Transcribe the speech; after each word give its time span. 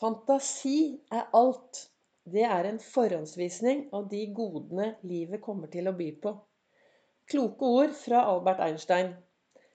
Fantasi 0.00 0.96
er 1.12 1.26
alt. 1.36 1.78
Det 2.24 2.46
er 2.46 2.64
en 2.64 2.78
forhåndsvisning 2.80 3.82
av 3.92 4.06
de 4.08 4.22
godene 4.32 4.94
livet 5.04 5.42
kommer 5.44 5.68
til 5.68 5.90
å 5.90 5.92
by 5.98 6.06
på. 6.22 6.32
Kloke 7.28 7.68
ord 7.68 7.92
fra 7.98 8.22
Albert 8.30 8.62
Einstein. 8.64 9.10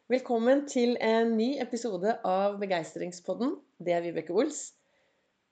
Velkommen 0.09 0.63
til 0.71 0.95
en 0.97 1.35
ny 1.37 1.51
episode 1.61 2.17
av 2.25 2.57
Begeistringspodden. 2.57 3.53
Det 3.77 3.93
er 3.93 4.01
Vibeke 4.07 4.33
Ols. 4.33 4.63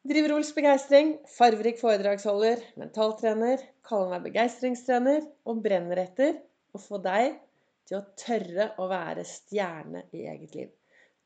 Driver 0.10 0.40
Ols 0.40 0.50
Begeistring, 0.58 1.20
farverik 1.38 1.78
foredragsholder, 1.78 2.66
mentaltrener, 2.82 3.62
kaller 3.86 4.16
meg 4.16 4.26
begeistringstrener 4.32 5.28
og 5.46 5.62
brenner 5.62 6.02
etter 6.08 6.40
å 6.74 6.82
få 6.82 6.98
deg 7.06 7.38
til 7.86 8.02
å 8.02 8.08
tørre 8.26 8.72
å 8.82 8.90
være 8.90 9.30
stjerne 9.38 10.08
i 10.18 10.26
eget 10.34 10.58
liv. 10.58 10.74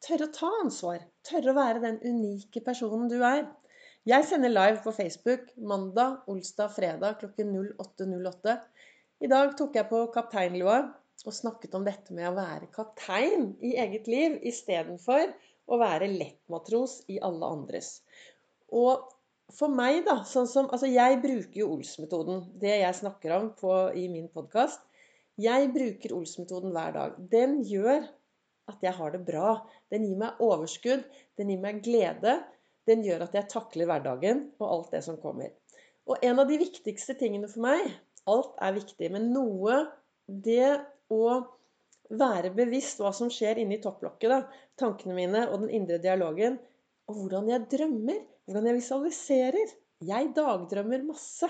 Tørre 0.06 0.28
å 0.28 0.34
ta 0.34 0.50
ansvar. 0.62 1.02
Tørre 1.26 1.54
å 1.54 1.58
være 1.58 1.82
den 1.84 1.98
unike 2.06 2.62
personen 2.66 3.10
du 3.12 3.18
er. 3.26 3.48
Jeg 4.08 4.24
sender 4.30 4.54
live 4.54 4.80
på 4.84 4.94
Facebook 4.96 5.50
mandag, 5.58 6.22
olsdag, 6.32 6.72
fredag 6.76 7.18
klokken 7.24 7.50
08.08. 7.82 8.56
I 9.26 9.30
dag 9.32 9.56
tok 9.60 9.76
jeg 9.76 9.90
på 9.90 10.06
kapteinlua 10.14 10.78
og 11.26 11.34
snakket 11.34 11.74
om 11.76 11.84
dette 11.88 12.14
med 12.14 12.30
å 12.30 12.36
være 12.38 12.70
kaptein 12.76 13.50
i 13.66 13.74
eget 13.82 14.08
liv 14.08 14.38
istedenfor 14.48 15.34
å 15.68 15.80
være 15.82 16.12
lettmatros 16.14 17.02
i 17.12 17.18
alle 17.20 17.50
andres. 17.58 17.98
Og 18.70 19.10
for 19.58 19.72
meg, 19.74 20.04
da 20.06 20.22
sånn 20.28 20.48
som, 20.52 20.70
altså 20.72 20.90
Jeg 20.92 21.20
bruker 21.24 21.62
jo 21.64 21.72
Ols-metoden, 21.74 22.46
det 22.62 22.78
jeg 22.84 23.00
snakker 23.02 23.34
om 23.40 23.50
på, 23.60 23.74
i 23.96 24.06
min 24.12 24.28
podkast. 24.32 24.84
Jeg 25.42 25.72
bruker 25.74 26.16
Ols-metoden 26.16 26.74
hver 26.76 26.96
dag. 26.96 27.20
Den 27.32 27.60
gjør 27.66 28.06
at 28.72 28.84
jeg 28.84 28.96
har 28.98 29.14
det 29.14 29.24
bra. 29.28 29.56
Den 29.92 30.06
gir 30.08 30.20
meg 30.20 30.42
overskudd, 30.44 31.06
den 31.40 31.54
gir 31.54 31.62
meg 31.64 31.82
glede. 31.86 32.40
Den 32.88 33.04
gjør 33.04 33.26
at 33.28 33.36
jeg 33.36 33.50
takler 33.52 33.90
hverdagen 33.90 34.50
og 34.60 34.68
alt 34.68 34.94
det 34.96 35.04
som 35.06 35.20
kommer. 35.22 35.52
Og 36.08 36.24
en 36.24 36.40
av 36.40 36.48
de 36.48 36.60
viktigste 36.62 37.18
tingene 37.20 37.50
for 37.52 37.66
meg 37.68 37.88
Alt 38.28 38.58
er 38.60 38.74
viktig, 38.76 39.08
men 39.14 39.30
noe 39.32 39.86
Det 40.28 40.74
å 41.16 41.28
være 42.12 42.52
bevisst 42.56 43.00
hva 43.00 43.14
som 43.16 43.30
skjer 43.32 43.62
inni 43.62 43.78
topplokket, 43.84 44.32
da, 44.32 44.40
tankene 44.80 45.16
mine 45.16 45.46
og 45.48 45.62
den 45.64 45.72
indre 45.78 46.00
dialogen, 46.04 46.58
og 47.08 47.22
hvordan 47.22 47.48
jeg 47.52 47.68
drømmer, 47.72 48.20
hvordan 48.48 48.68
jeg 48.68 48.78
visualiserer. 48.82 49.74
Jeg 50.08 50.32
dagdrømmer 50.36 51.06
masse. 51.08 51.48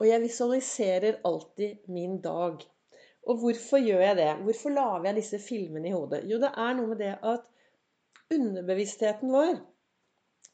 Og 0.00 0.08
jeg 0.08 0.22
visualiserer 0.24 1.20
alltid 1.28 1.84
min 1.92 2.16
dag. 2.24 2.64
Og 3.22 3.38
hvorfor 3.38 3.78
gjør 3.78 4.00
jeg 4.02 4.16
det? 4.18 4.30
Hvorfor 4.46 4.74
lager 4.74 5.08
jeg 5.08 5.18
disse 5.20 5.38
filmene 5.38 5.88
i 5.88 5.94
hodet? 5.94 6.24
Jo, 6.30 6.40
det 6.42 6.50
er 6.58 6.72
noe 6.78 6.90
med 6.90 6.98
det 7.02 7.12
at 7.32 7.44
underbevisstheten 8.34 9.30
vår, 9.32 9.60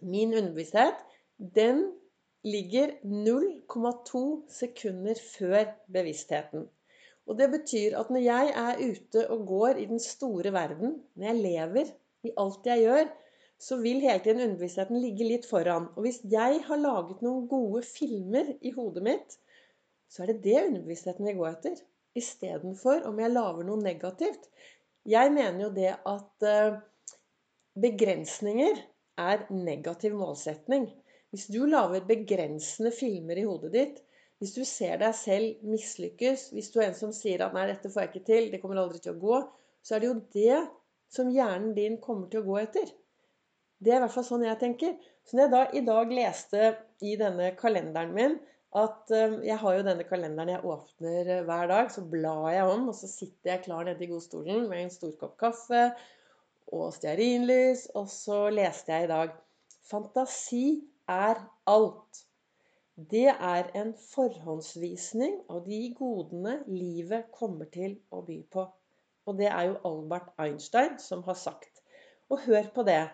min 0.05 0.35
underbevissthet, 0.35 0.99
den 1.39 1.87
ligger 2.47 2.93
0,2 3.05 4.25
sekunder 4.53 5.23
før 5.39 5.73
bevisstheten. 5.93 6.69
Og 7.29 7.39
det 7.39 7.49
betyr 7.53 7.97
at 8.01 8.13
når 8.13 8.25
jeg 8.25 8.53
er 8.65 8.85
ute 8.85 9.25
og 9.33 9.47
går 9.49 9.81
i 9.81 9.89
den 9.89 10.01
store 10.01 10.53
verden, 10.53 11.01
når 11.15 11.27
jeg 11.27 11.43
lever 11.49 11.91
i 12.29 12.33
alt 12.45 12.69
jeg 12.69 12.85
gjør, 12.85 13.11
så 13.59 13.77
vil 13.83 14.01
hele 14.05 14.23
tiden 14.23 14.45
underbevisstheten 14.45 15.01
ligge 15.03 15.27
litt 15.27 15.49
foran. 15.49 15.91
Og 15.97 16.07
hvis 16.07 16.21
jeg 16.31 16.63
har 16.69 16.81
laget 16.81 17.23
noen 17.27 17.49
gode 17.51 17.83
filmer 17.83 18.53
i 18.61 18.73
hodet 18.77 19.03
mitt, 19.09 19.39
så 20.09 20.23
er 20.23 20.33
det 20.33 20.43
det 20.45 20.67
underbevisstheten 20.67 21.27
vil 21.27 21.41
gå 21.41 21.49
etter 21.51 21.81
istedenfor 22.17 23.05
om 23.09 23.19
jeg 23.21 23.35
lager 23.35 23.67
noe 23.67 23.83
negativt. 23.83 24.49
Jeg 25.09 25.33
mener 25.35 25.67
jo 25.67 25.71
det 25.75 25.93
at 25.97 26.47
eh, 26.49 26.79
begrensninger 27.79 28.81
er 29.19 29.47
negativ 29.53 30.17
målsetning. 30.19 30.89
Hvis 31.33 31.49
du 31.53 31.65
lager 31.69 32.07
begrensende 32.09 32.93
filmer 32.95 33.41
i 33.41 33.47
hodet 33.49 33.73
ditt, 33.75 33.99
hvis 34.39 34.55
du 34.55 34.63
ser 34.65 35.01
deg 35.03 35.15
selv 35.19 35.65
mislykkes, 35.67 36.51
hvis 36.55 36.71
du 36.71 36.79
er 36.81 36.91
en 36.91 36.99
som 36.99 37.13
sier 37.15 37.43
at 37.43 37.55
'nei, 37.55 37.67
dette 37.73 37.91
får 37.91 38.05
jeg 38.05 38.13
ikke 38.13 38.29
til, 38.29 38.51
det 38.53 38.61
kommer 38.63 38.81
aldri 38.81 39.01
til 39.03 39.17
å 39.17 39.23
gå', 39.23 39.41
så 39.83 39.97
er 39.97 40.01
det 40.01 40.11
jo 40.11 40.21
det 40.37 40.61
som 41.11 41.33
hjernen 41.33 41.75
din 41.75 41.99
kommer 42.01 42.29
til 42.31 42.45
å 42.45 42.49
gå 42.49 42.59
etter. 42.63 42.93
Det 43.79 43.93
er 43.93 43.99
i 43.99 44.05
hvert 44.05 44.15
fall 44.15 44.27
sånn 44.27 44.47
jeg 44.47 44.61
tenker. 44.61 44.95
Så 45.27 45.37
når 45.37 45.45
jeg 45.45 45.53
da 45.55 45.63
i 45.73 45.83
dag 45.87 46.15
leste 46.15 46.71
i 47.05 47.17
denne 47.21 47.51
kalenderen 47.59 48.15
min 48.15 48.39
at 48.77 49.11
eh, 49.17 49.39
jeg 49.49 49.57
har 49.63 49.77
jo 49.79 49.85
denne 49.87 50.05
kalenderen 50.05 50.53
jeg 50.53 50.65
åpner 50.69 51.33
eh, 51.33 51.45
hver 51.49 51.69
dag. 51.71 51.91
Så 51.93 52.05
blar 52.05 52.51
jeg 52.53 52.69
om, 52.69 52.89
og 52.91 52.97
så 52.97 53.09
sitter 53.11 53.55
jeg 53.55 53.65
klar 53.65 53.87
nede 53.89 54.05
i 54.05 54.11
godstolen 54.11 54.69
med 54.69 54.85
en 54.85 54.93
stor 54.93 55.15
kopp 55.21 55.39
kaffe 55.41 55.85
og 56.69 56.93
stearinlys. 56.97 57.89
Og 57.97 58.11
så 58.13 58.47
leste 58.53 58.93
jeg 58.93 59.09
i 59.09 59.13
dag 59.13 59.37
Fantasi 59.89 60.83
er 61.09 61.41
alt. 61.67 62.25
Det 62.99 63.29
er 63.31 63.71
en 63.79 63.95
forhåndsvisning 64.11 65.39
av 65.49 65.63
de 65.65 65.79
godene 65.97 66.59
livet 66.67 67.31
kommer 67.33 67.71
til 67.73 67.95
å 68.13 68.21
by 68.27 68.43
på. 68.53 68.67
Og 69.29 69.39
det 69.39 69.49
er 69.49 69.71
jo 69.71 69.79
Albert 69.89 70.35
Einstein 70.41 70.99
som 71.01 71.23
har 71.25 71.39
sagt. 71.41 71.81
Og 72.29 72.43
hør 72.45 72.69
på 72.75 72.85
det. 72.85 73.07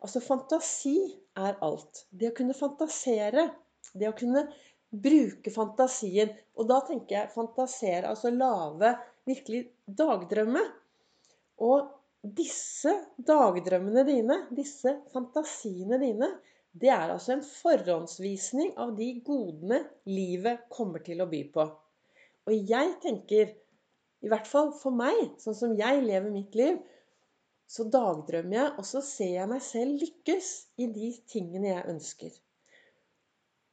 Altså, 0.00 0.20
fantasi 0.24 0.96
er 1.36 1.56
alt. 1.64 2.04
Det 2.10 2.32
å 2.32 2.36
kunne 2.36 2.56
fantasere, 2.56 3.46
det 3.94 4.08
å 4.10 4.16
kunne 4.16 4.44
bruke 4.90 5.52
fantasien. 5.54 6.32
Og 6.58 6.68
da 6.70 6.80
tenker 6.86 7.16
jeg 7.16 7.32
fantasere, 7.34 8.10
altså 8.10 8.32
lage 8.34 8.92
virkelig 9.28 9.64
dagdrømme. 9.86 10.62
Og 11.66 11.90
disse 12.20 12.92
dagdrømmene 13.16 14.04
dine, 14.08 14.38
disse 14.56 14.96
fantasiene 15.12 16.00
dine, 16.02 16.30
det 16.72 16.90
er 16.92 17.10
altså 17.10 17.34
en 17.34 17.44
forhåndsvisning 17.44 18.76
av 18.78 18.92
de 18.98 19.08
godene 19.26 19.80
livet 20.06 20.68
kommer 20.70 21.02
til 21.06 21.22
å 21.22 21.28
by 21.30 21.40
på. 21.54 21.66
Og 22.46 22.70
jeg 22.70 22.94
tenker, 23.02 23.50
i 24.20 24.30
hvert 24.30 24.48
fall 24.48 24.70
for 24.76 24.94
meg, 24.94 25.34
sånn 25.42 25.56
som 25.56 25.74
jeg 25.78 26.04
lever 26.04 26.30
mitt 26.32 26.54
liv, 26.58 26.78
så 27.70 27.86
dagdrømmer 27.86 28.56
jeg, 28.56 28.70
og 28.78 28.86
så 28.86 29.02
ser 29.06 29.34
jeg 29.36 29.50
meg 29.50 29.62
selv 29.62 30.00
lykkes 30.02 30.52
i 30.82 30.88
de 30.90 31.10
tingene 31.30 31.72
jeg 31.72 31.88
ønsker. 31.92 32.38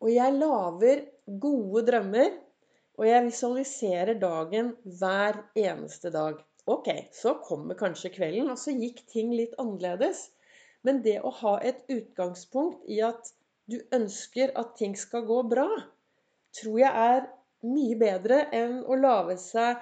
Og 0.03 0.11
jeg 0.13 0.35
lager 0.37 1.05
gode 1.41 1.83
drømmer, 1.87 2.35
og 2.97 3.05
jeg 3.07 3.25
visualiserer 3.27 4.17
dagen 4.21 4.73
hver 4.99 5.41
eneste 5.57 6.11
dag. 6.13 6.39
Ok, 6.67 6.89
så 7.15 7.37
kommer 7.45 7.77
kanskje 7.79 8.11
kvelden, 8.13 8.49
og 8.51 8.59
så 8.59 8.73
gikk 8.75 9.03
ting 9.09 9.31
litt 9.33 9.55
annerledes. 9.61 10.27
Men 10.85 11.01
det 11.05 11.17
å 11.25 11.31
ha 11.41 11.57
et 11.65 11.83
utgangspunkt 11.91 12.85
i 12.91 12.99
at 13.05 13.31
du 13.67 13.79
ønsker 13.95 14.53
at 14.59 14.75
ting 14.79 14.95
skal 14.97 15.25
gå 15.27 15.41
bra, 15.49 15.67
tror 16.55 16.79
jeg 16.81 16.91
er 16.91 17.27
mye 17.67 17.97
bedre 17.99 18.43
enn 18.55 18.79
å 18.85 18.97
lage 18.99 19.37
seg 19.41 19.81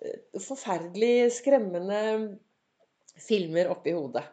eh, 0.00 0.20
forferdelig 0.40 1.32
skremmende 1.40 2.00
filmer 3.20 3.72
oppi 3.72 3.94
hodet. 3.96 4.24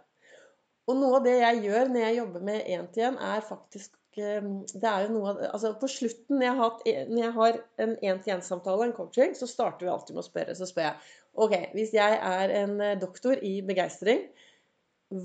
Og 0.87 0.99
noe 0.99 1.19
av 1.19 1.25
det 1.25 1.37
jeg 1.39 1.63
gjør 1.67 1.91
når 1.91 2.05
jeg 2.05 2.17
jobber 2.19 2.47
med 2.51 2.71
én-til-én, 2.75 3.19
er 3.19 3.45
faktisk 3.47 3.95
det 4.15 4.89
er 4.89 5.05
jo 5.05 5.13
noe 5.15 5.31
av 5.31 5.39
altså 5.49 5.73
På 5.81 5.89
slutten, 5.89 6.37
når 6.37 6.45
jeg 6.45 6.57
har, 6.59 6.73
når 7.09 7.21
jeg 7.23 7.33
har 7.37 7.59
en 7.85 7.93
én-til-én-samtale, 7.95 8.87
en 8.87 8.95
coaching, 8.97 9.33
så 9.37 9.49
starter 9.49 9.87
vi 9.87 9.93
alltid 9.93 10.17
med 10.17 10.23
å 10.23 10.27
spørre. 10.27 10.57
Så 10.57 10.69
spør 10.69 10.89
jeg 10.89 10.99
Ok, 11.33 11.55
hvis 11.73 11.95
jeg 11.95 12.19
er 12.21 12.51
en 12.59 12.75
eh, 12.83 12.99
doktor 13.01 13.39
i 13.41 13.55
begeistring, 13.65 14.27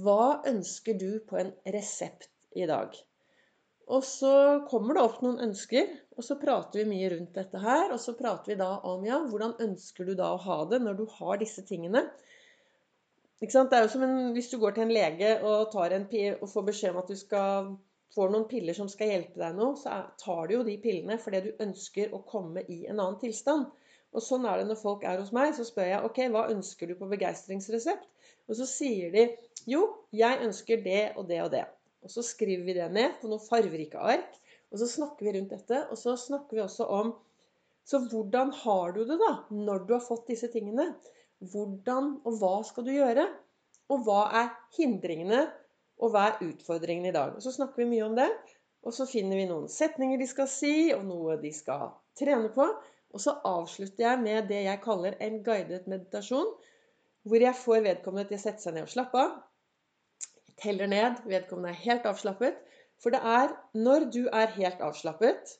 hva 0.05 0.41
ønsker 0.49 0.97
du 1.01 1.21
på 1.29 1.37
en 1.41 1.53
resept 1.75 2.31
i 2.57 2.65
dag? 2.69 2.97
Og 3.89 4.05
så 4.05 4.33
kommer 4.69 4.97
det 4.97 5.03
opp 5.05 5.21
noen 5.25 5.41
ønsker, 5.49 5.89
og 6.17 6.25
så 6.25 6.37
prater 6.41 6.83
vi 6.83 6.89
mye 6.91 7.11
rundt 7.13 7.37
dette 7.37 7.61
her. 7.61 7.93
Og 7.93 8.01
så 8.01 8.17
prater 8.17 8.53
vi 8.53 8.59
da 8.61 8.71
om 8.89 9.05
ja, 9.05 9.21
hvordan 9.29 9.57
ønsker 9.65 10.09
du 10.09 10.17
da 10.17 10.35
å 10.35 10.43
ha 10.45 10.59
det 10.69 10.81
når 10.85 10.99
du 10.99 11.05
har 11.19 11.41
disse 11.41 11.65
tingene? 11.69 12.05
Ikke 13.41 13.55
sant? 13.55 13.71
Det 13.71 13.79
er 13.79 13.87
jo 13.87 13.93
som 13.93 14.05
en, 14.05 14.33
Hvis 14.37 14.51
du 14.53 14.59
går 14.61 14.77
til 14.77 14.85
en 14.85 14.93
lege 14.97 15.37
og, 15.47 15.77
en, 15.85 16.09
og 16.41 16.49
får 16.53 16.67
beskjed 16.73 16.93
om 16.93 17.01
at 17.01 17.13
du 17.13 17.17
skal 17.17 17.71
får 18.15 18.33
noen 18.33 18.47
piller 18.51 18.77
som 18.77 18.89
skal 18.91 19.13
hjelpe 19.13 19.41
deg 19.41 19.57
nå, 19.59 19.73
så 19.77 20.01
tar 20.21 20.49
du 20.49 20.59
jo 20.59 20.65
de 20.67 20.79
pillene 20.83 21.19
fordi 21.21 21.43
du 21.45 21.65
ønsker 21.65 22.15
å 22.17 22.23
komme 22.29 22.65
i 22.69 22.85
en 22.87 22.97
annen 22.97 23.19
tilstand. 23.21 23.69
Og 24.17 24.25
sånn 24.25 24.47
er 24.49 24.61
det 24.61 24.69
når 24.71 24.81
folk 24.81 25.05
er 25.05 25.21
hos 25.21 25.35
meg. 25.37 25.53
Så 25.57 25.67
spør 25.69 25.91
jeg 25.91 26.05
ok, 26.07 26.21
hva 26.33 26.47
ønsker 26.53 26.89
du 26.89 26.97
på 26.99 27.11
begeistringsresept? 27.11 28.07
Og 28.49 28.57
så 28.57 28.67
sier 28.69 29.13
de 29.13 29.27
jo, 29.69 29.83
jeg 30.17 30.41
ønsker 30.47 30.81
det 30.85 31.03
og 31.21 31.29
det 31.29 31.43
og 31.45 31.51
det. 31.53 31.67
Og 32.05 32.13
så 32.13 32.25
skriver 32.25 32.65
vi 32.65 32.77
det 32.79 32.89
ned 32.95 33.19
på 33.21 33.29
noen 33.29 33.45
fargerike 33.45 34.01
ark. 34.01 34.39
Og 34.73 34.81
så 34.81 34.89
snakker 34.89 35.29
vi 35.29 35.35
rundt 35.37 35.53
dette. 35.53 35.83
Og 35.93 36.01
så 36.01 36.17
snakker 36.21 36.57
vi 36.57 36.65
også 36.65 36.89
om 37.01 37.17
Så 37.89 38.03
hvordan 38.11 38.51
har 38.53 38.91
du 38.93 38.99
det 39.09 39.17
da 39.17 39.31
når 39.49 39.87
du 39.89 39.95
har 39.95 40.03
fått 40.05 40.27
disse 40.29 40.51
tingene? 40.53 40.91
Hvordan 41.41 42.19
og 42.29 42.35
hva 42.37 42.59
skal 42.69 42.85
du 42.85 42.91
gjøre? 42.93 43.25
Og 43.89 44.03
hva 44.05 44.27
er 44.43 44.51
hindringene 44.77 45.47
og 45.99 46.13
hva 46.15 46.29
er 46.29 46.45
utfordringen 46.47 47.11
i 47.11 47.15
dag? 47.15 47.35
Og 47.35 47.43
så 47.45 47.53
snakker 47.55 47.83
vi 47.83 47.91
mye 47.93 48.07
om 48.07 48.17
det. 48.19 48.29
Og 48.87 48.95
så 48.95 49.07
finner 49.11 49.41
vi 49.41 49.49
noen 49.51 49.67
setninger 49.73 50.21
de 50.21 50.29
skal 50.31 50.49
si, 50.51 50.91
og 50.95 51.03
noe 51.09 51.37
de 51.43 51.51
skal 51.55 51.91
trene 52.19 52.51
på. 52.55 52.67
Og 53.15 53.23
så 53.23 53.35
avslutter 53.49 54.05
jeg 54.05 54.23
med 54.23 54.49
det 54.51 54.63
jeg 54.67 54.83
kaller 54.85 55.17
en 55.25 55.41
guidet 55.45 55.89
meditasjon. 55.91 56.51
Hvor 57.29 57.43
jeg 57.43 57.59
får 57.59 57.85
vedkommende 57.85 58.31
til 58.31 58.39
å 58.39 58.43
sette 58.45 58.65
seg 58.65 58.77
ned 58.77 58.87
og 58.87 58.93
slappe 58.95 59.25
av. 59.25 59.39
Teller 60.63 60.91
ned. 60.91 61.25
Vedkommende 61.27 61.75
er 61.75 61.83
helt 61.87 62.07
avslappet. 62.09 62.61
For 63.03 63.15
det 63.15 63.23
er 63.23 63.55
når 63.79 64.09
du 64.15 64.23
er 64.27 64.55
helt 64.57 64.81
avslappet, 64.83 65.59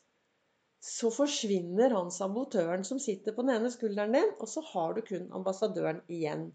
så 0.83 1.11
forsvinner 1.11 1.95
han 1.95 2.11
sabotøren 2.15 2.85
som 2.87 3.01
sitter 3.03 3.35
på 3.35 3.45
den 3.45 3.57
ene 3.57 3.71
skulderen 3.75 4.15
din, 4.15 4.33
og 4.39 4.51
så 4.51 4.63
har 4.73 4.95
du 4.95 5.03
kun 5.07 5.29
ambassadøren 5.35 6.01
igjen. 6.07 6.49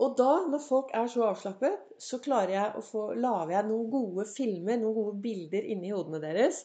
Og 0.00 0.16
da, 0.16 0.30
når 0.48 0.62
folk 0.64 0.92
er 0.96 1.08
så 1.12 1.26
avslappet, 1.28 1.90
så 2.00 2.20
klarer 2.24 2.54
jeg 2.54 2.78
å 2.78 2.84
få, 2.84 3.02
lager 3.20 3.58
jeg 3.58 3.68
noen 3.68 3.90
gode 3.92 4.24
filmer, 4.30 4.78
noen 4.80 4.96
gode 4.96 5.18
bilder 5.24 5.66
inni 5.74 5.92
hodene 5.92 6.22
deres 6.22 6.64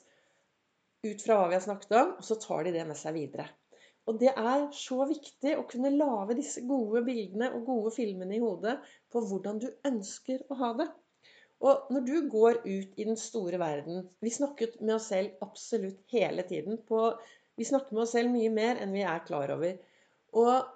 ut 1.06 1.22
fra 1.22 1.38
hva 1.38 1.50
vi 1.52 1.58
har 1.58 1.64
snakket 1.66 1.96
om, 2.00 2.14
og 2.18 2.26
så 2.26 2.38
tar 2.42 2.66
de 2.66 2.74
det 2.74 2.86
med 2.88 2.98
seg 2.98 3.16
videre. 3.18 3.50
Og 4.06 4.20
det 4.22 4.32
er 4.32 4.68
så 4.78 5.06
viktig 5.10 5.56
å 5.58 5.66
kunne 5.70 5.92
lage 5.94 6.38
disse 6.38 6.62
gode 6.70 7.02
bildene 7.08 7.50
og 7.58 7.66
gode 7.68 7.92
filmene 7.96 8.38
i 8.38 8.42
hodet 8.42 8.78
på 9.14 9.22
hvordan 9.30 9.60
du 9.64 9.68
ønsker 9.90 10.46
å 10.50 10.58
ha 10.62 10.72
det. 10.82 10.88
Og 11.66 11.90
når 11.94 12.06
du 12.06 12.16
går 12.30 12.62
ut 12.66 13.00
i 13.00 13.06
den 13.08 13.18
store 13.18 13.58
verden 13.62 14.10
Vi 14.22 14.32
snakket 14.34 14.76
med 14.82 14.98
oss 14.98 15.08
selv 15.14 15.40
absolutt 15.42 16.02
hele 16.12 16.44
tiden. 16.44 16.78
På, 16.78 17.14
vi 17.56 17.66
snakker 17.66 17.96
med 17.96 18.04
oss 18.04 18.14
selv 18.18 18.34
mye 18.34 18.52
mer 18.54 18.82
enn 18.84 18.94
vi 18.94 19.06
er 19.08 19.24
klar 19.26 19.54
over. 19.56 19.78
Og 20.36 20.75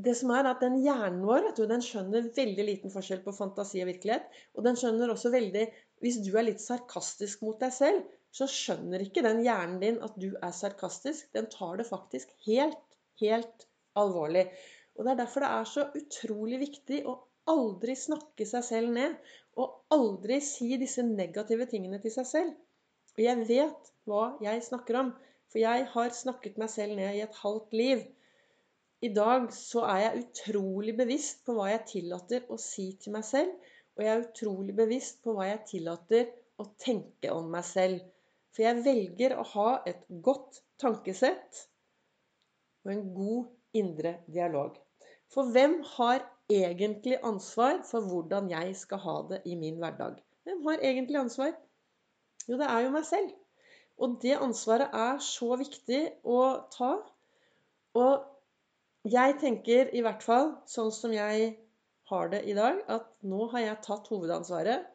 det 0.00 0.14
som 0.16 0.30
er 0.32 0.46
at 0.48 0.62
den 0.64 0.78
Hjernen 0.80 1.24
vår 1.28 1.50
du, 1.56 1.66
den 1.68 1.82
skjønner 1.84 2.30
veldig 2.36 2.64
liten 2.64 2.92
forskjell 2.92 3.20
på 3.24 3.34
fantasi 3.36 3.82
og 3.82 3.90
virkelighet. 3.90 4.24
Og 4.56 4.64
den 4.64 4.78
skjønner 4.80 5.12
også 5.12 5.32
veldig 5.34 5.66
Hvis 6.02 6.16
du 6.24 6.32
er 6.34 6.46
litt 6.46 6.62
sarkastisk 6.62 7.42
mot 7.46 7.60
deg 7.60 7.74
selv, 7.76 8.06
så 8.32 8.48
skjønner 8.48 9.04
ikke 9.04 9.22
den 9.22 9.42
hjernen 9.44 9.76
din 9.82 10.00
at 10.02 10.16
du 10.18 10.32
er 10.32 10.54
sarkastisk. 10.56 11.28
Den 11.36 11.50
tar 11.52 11.76
det 11.78 11.86
faktisk 11.86 12.32
helt, 12.46 12.80
helt 13.20 13.66
alvorlig. 13.94 14.48
Og 14.96 15.04
Det 15.04 15.12
er 15.12 15.20
derfor 15.20 15.44
det 15.44 15.52
er 15.58 15.68
så 15.68 15.84
utrolig 16.00 16.58
viktig 16.64 17.02
å 17.06 17.18
aldri 17.52 17.94
snakke 17.98 18.48
seg 18.48 18.64
selv 18.64 18.96
ned. 18.96 19.14
Og 19.60 19.76
aldri 19.92 20.40
si 20.40 20.72
disse 20.80 21.04
negative 21.04 21.68
tingene 21.68 22.00
til 22.00 22.16
seg 22.16 22.28
selv. 22.32 22.56
Og 23.12 23.22
jeg 23.26 23.44
vet 23.52 23.92
hva 24.08 24.24
jeg 24.40 24.64
snakker 24.64 25.00
om. 25.04 25.14
For 25.52 25.60
jeg 25.60 25.86
har 25.92 26.16
snakket 26.16 26.56
meg 26.58 26.72
selv 26.72 26.96
ned 26.96 27.20
i 27.20 27.24
et 27.26 27.40
halvt 27.44 27.76
liv. 27.76 28.06
I 29.02 29.10
dag 29.10 29.48
så 29.54 29.82
er 29.90 30.00
jeg 30.04 30.20
utrolig 30.22 30.92
bevisst 30.94 31.40
på 31.46 31.56
hva 31.56 31.72
jeg 31.72 31.86
tillater 31.90 32.44
å 32.54 32.58
si 32.60 32.92
til 33.02 33.16
meg 33.16 33.26
selv. 33.26 33.54
Og 33.96 34.04
jeg 34.04 34.12
er 34.12 34.22
utrolig 34.22 34.74
bevisst 34.78 35.18
på 35.24 35.34
hva 35.36 35.48
jeg 35.48 35.64
tillater 35.72 36.28
å 36.62 36.68
tenke 36.80 37.32
om 37.34 37.50
meg 37.50 37.66
selv. 37.66 37.98
For 38.54 38.66
jeg 38.66 38.84
velger 38.84 39.34
å 39.34 39.46
ha 39.54 39.68
et 39.90 40.04
godt 40.22 40.62
tankesett 40.80 41.64
og 42.84 42.92
en 42.94 43.04
god 43.16 43.78
indre 43.82 44.16
dialog. 44.30 44.76
For 45.32 45.50
hvem 45.50 45.78
har 45.96 46.22
egentlig 46.52 47.18
ansvar 47.24 47.80
for 47.88 48.06
hvordan 48.06 48.50
jeg 48.52 48.74
skal 48.78 49.02
ha 49.02 49.16
det 49.30 49.40
i 49.48 49.56
min 49.58 49.80
hverdag? 49.82 50.18
Hvem 50.46 50.62
har 50.68 50.84
egentlig 50.84 51.18
ansvar? 51.20 51.54
Jo, 52.46 52.58
det 52.60 52.68
er 52.68 52.84
jo 52.84 52.94
meg 52.94 53.06
selv. 53.08 53.32
Og 54.02 54.18
det 54.22 54.38
ansvaret 54.38 54.94
er 54.94 55.18
så 55.22 55.56
viktig 55.58 56.02
å 56.22 56.42
ta. 56.74 56.92
Og 57.98 58.31
jeg 59.02 59.34
tenker 59.40 59.90
i 59.96 60.02
hvert 60.04 60.22
fall, 60.22 60.52
sånn 60.70 60.92
som 60.94 61.12
jeg 61.14 61.52
har 62.10 62.28
det 62.30 62.42
i 62.46 62.54
dag, 62.54 62.78
at 62.86 63.08
nå 63.26 63.48
har 63.52 63.64
jeg 63.64 63.84
tatt 63.86 64.10
hovedansvaret. 64.12 64.86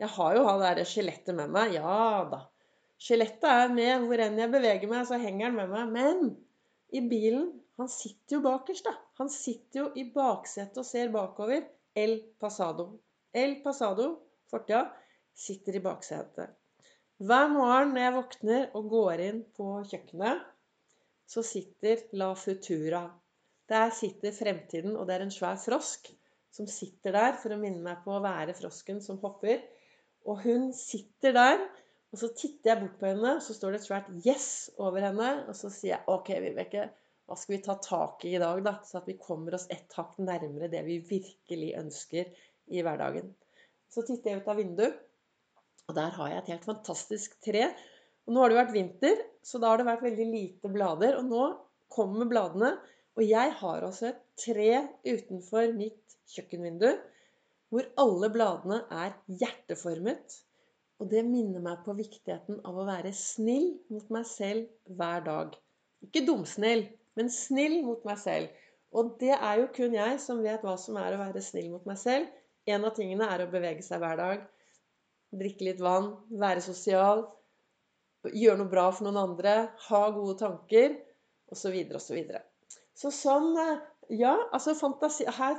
Jeg 0.00 0.12
har 0.12 0.36
jo 0.36 0.44
hatt 0.46 0.62
derre 0.62 0.84
skjelettet 0.88 1.36
med 1.36 1.52
meg. 1.52 1.74
Ja 1.76 2.24
da. 2.30 2.46
Skjelettet 3.00 3.44
er 3.50 3.72
med 3.72 4.06
hvor 4.06 4.22
enn 4.24 4.38
jeg 4.40 4.52
beveger 4.52 4.88
meg, 4.88 5.04
så 5.08 5.18
henger 5.20 5.50
han 5.50 5.58
med 5.58 5.72
meg. 5.72 5.92
Men 5.92 6.34
i 6.96 7.04
bilen 7.04 7.54
Han 7.76 7.90
sitter 7.92 8.38
jo 8.38 8.40
bakerst, 8.40 8.86
da. 8.86 8.94
Han 9.20 9.28
sitter 9.28 9.82
jo 9.82 9.86
i 10.00 10.06
baksetet 10.14 10.78
og 10.80 10.86
ser 10.88 11.10
bakover. 11.12 11.66
El 11.92 12.14
Pasado. 12.40 12.86
El 13.36 13.58
Pasado, 13.60 14.06
fortida, 14.48 14.86
sitter 15.36 15.76
i 15.76 15.82
baksetet. 15.84 16.54
Hver 17.20 17.52
morgen 17.52 17.92
når 17.92 18.00
jeg 18.00 18.14
våkner 18.16 18.64
og 18.80 18.88
går 18.94 19.22
inn 19.26 19.42
på 19.58 19.74
kjøkkenet, 19.90 20.40
så 21.28 21.44
sitter 21.44 22.06
La 22.16 22.30
Futura. 22.32 23.04
Der 23.70 23.90
sitter 23.90 24.34
fremtiden, 24.34 24.94
og 24.96 25.08
det 25.08 25.16
er 25.16 25.26
en 25.26 25.34
svær 25.34 25.58
frosk 25.58 26.12
som 26.54 26.68
sitter 26.70 27.12
der 27.16 27.34
for 27.40 27.52
å 27.52 27.60
minne 27.60 27.82
meg 27.84 28.04
på 28.04 28.14
å 28.14 28.22
være 28.24 28.54
frosken 28.56 29.02
som 29.04 29.18
hopper. 29.20 29.60
Og 30.26 30.40
hun 30.46 30.70
sitter 30.74 31.34
der 31.36 31.60
og 32.16 32.20
så 32.20 32.30
titter 32.32 32.70
jeg 32.70 32.80
bort 32.80 33.00
på 33.00 33.08
henne, 33.10 33.32
og 33.36 33.42
så 33.44 33.54
står 33.56 33.74
det 33.74 33.78
et 33.80 33.86
svært 33.88 34.06
'yes' 34.24 34.70
over 34.80 35.04
henne. 35.04 35.30
Og 35.50 35.56
så 35.58 35.68
sier 35.72 35.92
jeg 35.96 36.04
'OK, 36.08 36.30
Vibeke, 36.44 36.86
hva 37.26 37.36
skal 37.36 37.56
vi 37.56 37.62
ta 37.64 37.74
tak 37.82 38.24
i 38.24 38.34
i 38.36 38.40
dag, 38.40 38.62
da?' 38.64 38.78
Så 38.84 39.00
at 39.02 39.10
vi 39.10 39.18
kommer 39.20 39.54
oss 39.58 39.66
ett 39.70 39.92
hakk 39.92 40.14
nærmere 40.18 40.70
det 40.70 40.84
vi 40.86 40.96
virkelig 41.10 41.74
ønsker 41.82 42.30
i 42.68 42.82
hverdagen. 42.82 43.34
Så 43.90 44.06
titter 44.06 44.30
jeg 44.30 44.40
ut 44.40 44.48
av 44.48 44.56
vinduet, 44.56 44.96
og 45.88 45.94
der 45.94 46.10
har 46.16 46.28
jeg 46.30 46.38
et 46.38 46.52
helt 46.54 46.64
fantastisk 46.64 47.36
tre. 47.44 47.68
Og 48.26 48.34
nå 48.34 48.40
har 48.40 48.48
det 48.48 48.60
vært 48.62 48.74
vinter, 48.74 49.22
så 49.42 49.60
da 49.60 49.68
har 49.68 49.78
det 49.78 49.86
vært 49.86 50.06
veldig 50.08 50.26
lite 50.32 50.72
blader. 50.72 51.18
Og 51.18 51.24
nå 51.24 51.42
kommer 51.92 52.26
bladene. 52.26 52.78
Og 53.16 53.24
jeg 53.24 53.52
har 53.60 53.84
altså 53.84 54.10
et 54.10 54.18
tre 54.38 54.72
utenfor 55.06 55.72
mitt 55.76 56.16
kjøkkenvindu 56.34 56.90
hvor 57.72 57.86
alle 58.00 58.28
bladene 58.32 58.82
er 58.92 59.14
hjerteformet. 59.40 60.36
Og 61.00 61.10
det 61.12 61.22
minner 61.28 61.60
meg 61.64 61.82
på 61.84 61.94
viktigheten 61.96 62.60
av 62.64 62.76
å 62.76 62.86
være 62.88 63.12
snill 63.16 63.72
mot 63.92 64.06
meg 64.12 64.28
selv 64.28 64.94
hver 64.98 65.24
dag. 65.26 65.56
Ikke 66.04 66.24
dumsnill, 66.28 66.86
men 67.16 67.32
snill 67.32 67.82
mot 67.84 68.04
meg 68.08 68.20
selv. 68.20 68.52
Og 68.96 69.16
det 69.20 69.34
er 69.34 69.60
jo 69.60 69.70
kun 69.76 69.96
jeg 69.96 70.20
som 70.22 70.40
vet 70.44 70.64
hva 70.64 70.76
som 70.80 70.96
er 71.00 71.16
å 71.16 71.20
være 71.20 71.42
snill 71.44 71.68
mot 71.72 71.84
meg 71.88 72.00
selv. 72.00 72.28
En 72.68 72.86
av 72.88 72.94
tingene 72.96 73.28
er 73.32 73.44
å 73.44 73.50
bevege 73.52 73.84
seg 73.84 74.00
hver 74.02 74.20
dag. 74.20 74.44
Drikke 75.36 75.68
litt 75.68 75.82
vann, 75.84 76.12
være 76.30 76.64
sosial, 76.64 77.26
gjøre 78.32 78.60
noe 78.62 78.72
bra 78.72 78.88
for 78.92 79.06
noen 79.06 79.20
andre, 79.20 79.56
ha 79.88 80.02
gode 80.14 80.38
tanker 80.40 80.96
osv. 81.52 81.76
osv. 81.98 82.36
Så, 82.96 83.12
sånn 83.12 83.52
Ja, 84.14 84.34
altså 84.54 84.76
fantasi 84.78 85.26
her, 85.38 85.58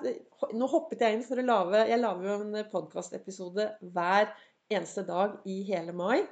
Nå 0.55 0.69
hoppet 0.71 1.03
jeg 1.03 1.17
inn 1.17 1.25
for 1.25 1.39
å 1.41 1.45
lage 1.45 1.83
Jeg 1.89 2.01
lager 2.01 2.29
jo 2.29 2.37
en 2.45 2.69
podkastepisode 2.71 3.69
hver 3.93 4.31
eneste 4.73 5.03
dag 5.07 5.37
i 5.47 5.61
hele 5.67 5.93
mai. 5.95 6.25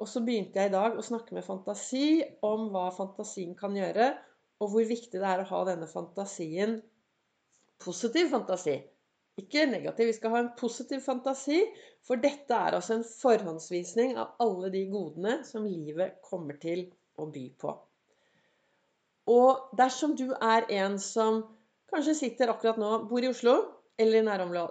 Og 0.00 0.08
så 0.08 0.22
begynte 0.24 0.60
jeg 0.60 0.70
i 0.70 0.74
dag 0.74 0.96
å 0.96 1.04
snakke 1.04 1.34
med 1.36 1.44
fantasi 1.44 2.22
om 2.46 2.68
hva 2.72 2.86
fantasien 2.94 3.56
kan 3.58 3.74
gjøre, 3.76 4.12
og 4.62 4.70
hvor 4.72 4.86
viktig 4.88 5.18
det 5.18 5.26
er 5.26 5.42
å 5.42 5.48
ha 5.50 5.60
denne 5.68 5.88
fantasien 5.90 6.78
positiv 7.84 8.30
fantasi. 8.32 8.78
Ikke 9.40 9.66
negativ. 9.68 10.10
Vi 10.10 10.16
skal 10.16 10.34
ha 10.34 10.40
en 10.44 10.54
positiv 10.58 11.04
fantasi, 11.04 11.60
for 12.06 12.20
dette 12.20 12.56
er 12.56 12.76
altså 12.76 12.98
en 12.98 13.06
forhåndsvisning 13.08 14.16
av 14.20 14.36
alle 14.44 14.72
de 14.72 14.86
godene 14.92 15.40
som 15.48 15.68
livet 15.68 16.20
kommer 16.26 16.60
til 16.60 16.86
å 17.20 17.28
by 17.32 17.46
på. 17.60 17.76
Og 19.30 19.70
dersom 19.78 20.16
du 20.18 20.28
er 20.34 20.66
en 20.80 20.96
som 21.02 21.44
kanskje 21.90 22.16
sitter 22.18 22.50
akkurat 22.50 22.78
nå, 22.80 22.90
bor 23.10 23.22
i 23.22 23.30
Oslo, 23.30 23.56
eller 24.00 24.22
i 24.22 24.24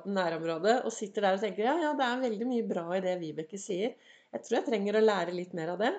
nærområdet 0.09 0.79
og 0.87 0.93
sitter 0.93 1.27
der 1.27 1.37
og 1.37 1.43
tenker 1.43 1.67
ja, 1.67 1.75
ja, 1.83 1.91
det 1.97 2.05
er 2.05 2.23
veldig 2.23 2.47
mye 2.49 2.67
bra 2.67 2.85
i 2.97 3.03
det 3.03 3.19
Vibeke 3.21 3.59
sier. 3.61 3.93
Jeg 4.33 4.45
tror 4.45 4.57
jeg 4.57 4.67
trenger 4.69 4.97
å 4.97 5.03
lære 5.03 5.35
litt 5.35 5.53
mer 5.57 5.75
av 5.75 5.83
det. 5.83 5.91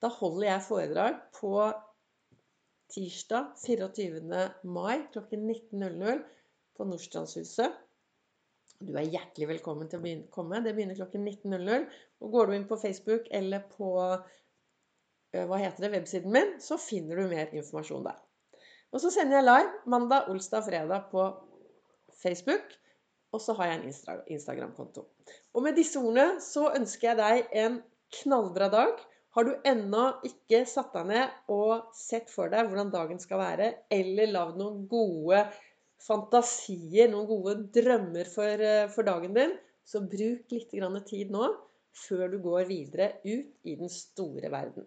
Da 0.00 0.10
holder 0.12 0.48
jeg 0.48 0.64
foredrag 0.66 1.18
på 1.36 1.52
tirsdag 2.94 3.52
24. 3.60 4.44
mai 4.68 5.04
klokken 5.12 5.44
19.00 5.48 6.22
på 6.74 6.86
Nordstrandshuset. 6.88 7.76
Du 8.84 8.92
er 8.98 9.08
hjertelig 9.08 9.48
velkommen 9.54 9.88
til 9.88 10.00
å 10.00 10.14
komme. 10.34 10.60
Det 10.64 10.74
begynner 10.76 10.98
klokken 10.98 11.24
19.00. 11.24 11.86
Og 12.24 12.32
går 12.34 12.50
du 12.50 12.56
inn 12.56 12.66
på 12.68 12.80
Facebook 12.80 13.28
eller 13.32 13.64
på 13.76 13.92
hva 15.48 15.58
heter 15.60 15.86
det, 15.86 15.92
websiden 15.96 16.34
min, 16.34 16.54
så 16.62 16.78
finner 16.80 17.18
du 17.18 17.28
mer 17.30 17.50
informasjon 17.52 18.06
der. 18.06 18.20
Og 18.94 19.02
så 19.02 19.10
sender 19.10 19.40
jeg 19.40 19.48
live 19.48 19.90
mandag, 19.90 20.28
olsdag, 20.30 20.66
fredag 20.68 21.08
på 21.10 21.26
Facebook. 22.22 22.76
Og 23.34 23.42
så 23.42 23.56
har 23.58 23.72
jeg 23.72 23.80
en 23.80 24.20
Instagram-konto. 24.36 25.02
Og 25.54 25.64
med 25.64 25.74
disse 25.74 25.98
ordene 25.98 26.38
så 26.42 26.68
ønsker 26.76 27.10
jeg 27.10 27.18
deg 27.18 27.56
en 27.64 27.80
knallbra 28.20 28.68
dag. 28.70 29.02
Har 29.34 29.48
du 29.48 29.56
ennå 29.66 30.04
ikke 30.28 30.60
satt 30.70 30.94
deg 30.94 31.08
ned 31.10 31.50
og 31.50 31.88
sett 31.98 32.30
for 32.30 32.52
deg 32.52 32.68
hvordan 32.68 32.92
dagen 32.94 33.18
skal 33.18 33.42
være, 33.42 33.72
eller 33.90 34.30
lagd 34.30 34.60
noen 34.60 34.84
gode 34.90 35.42
fantasier, 36.04 37.10
noen 37.10 37.26
gode 37.26 37.56
drømmer 37.74 38.30
for, 38.30 38.62
eh, 38.62 38.86
for 38.94 39.10
dagen 39.10 39.34
din, 39.34 39.56
så 39.84 40.04
bruk 40.06 40.54
litt 40.54 40.70
tid 41.10 41.34
nå 41.34 41.48
før 41.94 42.28
du 42.30 42.38
går 42.44 42.68
videre 42.70 43.10
ut 43.24 43.66
i 43.66 43.74
den 43.74 43.90
store 43.90 44.50
verden. 44.54 44.86